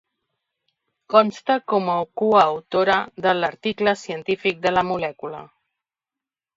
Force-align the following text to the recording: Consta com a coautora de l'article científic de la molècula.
Consta 1.13 1.57
com 1.75 1.91
a 1.97 1.99
coautora 2.23 2.97
de 3.29 3.37
l'article 3.39 3.97
científic 4.09 4.67
de 4.69 4.77
la 4.79 4.89
molècula. 4.93 5.49